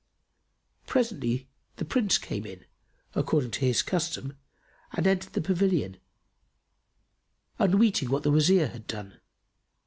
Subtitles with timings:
[0.87, 2.65] Presently, the Prince came in,
[3.13, 4.35] according to his custom,
[4.93, 5.97] and entered the pavilion,
[7.59, 9.19] unweeting what the Wazir had done.